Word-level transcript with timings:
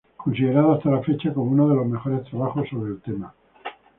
Considerado 0.17 0.73
hasta 0.73 0.89
la 0.89 1.03
fecha 1.03 1.31
como 1.31 1.51
uno 1.51 1.69
de 1.69 1.75
los 1.75 1.85
mejores 1.85 2.23
trabajos 2.23 2.67
sobre 2.69 2.93
el 2.93 3.01
tema. 3.01 3.35